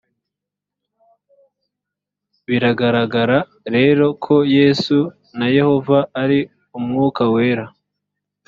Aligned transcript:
biragaragara 2.47 3.37
rero 3.75 4.05
ko 4.23 4.35
yesu 4.57 4.97
na 5.37 5.47
yehova 5.57 5.97
ari 6.21 6.39
umwuka 6.77 7.23
wera 7.33 7.65